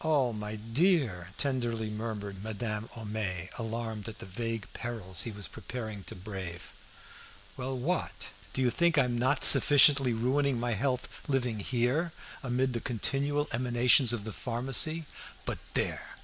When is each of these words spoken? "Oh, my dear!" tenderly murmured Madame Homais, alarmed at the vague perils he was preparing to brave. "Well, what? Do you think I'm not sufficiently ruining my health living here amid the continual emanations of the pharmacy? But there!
"Oh, 0.00 0.32
my 0.32 0.56
dear!" 0.56 1.28
tenderly 1.38 1.88
murmured 1.88 2.42
Madame 2.42 2.88
Homais, 2.94 3.48
alarmed 3.56 4.08
at 4.08 4.18
the 4.18 4.26
vague 4.26 4.66
perils 4.72 5.22
he 5.22 5.30
was 5.30 5.46
preparing 5.46 6.02
to 6.10 6.16
brave. 6.16 6.72
"Well, 7.56 7.78
what? 7.78 8.26
Do 8.52 8.60
you 8.60 8.70
think 8.72 8.98
I'm 8.98 9.16
not 9.16 9.44
sufficiently 9.44 10.14
ruining 10.14 10.58
my 10.58 10.72
health 10.72 11.08
living 11.28 11.60
here 11.60 12.10
amid 12.42 12.72
the 12.72 12.80
continual 12.80 13.46
emanations 13.52 14.12
of 14.12 14.24
the 14.24 14.32
pharmacy? 14.32 15.06
But 15.44 15.58
there! 15.74 16.08